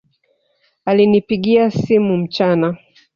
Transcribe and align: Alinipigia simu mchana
Alinipigia 0.85 1.71
simu 1.71 2.17
mchana 2.17 2.77